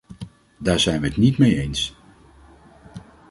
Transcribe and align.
Daar 0.57 0.79
zijn 0.79 1.01
we 1.01 1.07
het 1.07 1.17
niet 1.17 1.37
mee 1.37 1.61
eens. 1.61 1.95